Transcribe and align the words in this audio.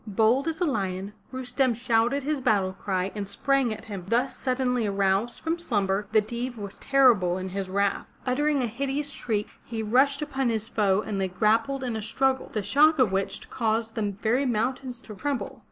Bold 0.07 0.47
as 0.47 0.59
a 0.59 0.65
lion, 0.65 1.13
Rustem 1.31 1.75
shouted 1.75 2.23
his 2.23 2.41
battle 2.41 2.73
cry 2.73 3.11
and 3.13 3.27
sprang 3.27 3.71
at 3.71 3.85
him. 3.85 4.05
Thus 4.07 4.35
suddenly 4.35 4.87
aroused 4.87 5.39
from 5.41 5.59
slumber, 5.59 6.07
the 6.11 6.21
Deev 6.23 6.57
was 6.57 6.79
terrible 6.79 7.37
in 7.37 7.49
his 7.49 7.69
wrath. 7.69 8.07
Uttering 8.25 8.63
a 8.63 8.65
hideous 8.65 9.11
shriek, 9.11 9.49
he 9.63 9.83
rushed 9.83 10.23
upon 10.23 10.49
his 10.49 10.67
foe 10.67 11.03
and 11.05 11.21
they 11.21 11.27
grappled 11.27 11.83
in 11.83 11.95
a 11.95 12.01
struggle, 12.01 12.49
the 12.51 12.63
shock 12.63 12.97
of 12.97 13.11
which 13.11 13.47
caused 13.51 13.93
the 13.93 14.01
very 14.13 14.47
mountains 14.47 15.03
to 15.03 15.13
tremble. 15.13 15.59